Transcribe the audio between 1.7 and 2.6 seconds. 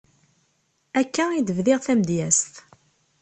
tamedyazt.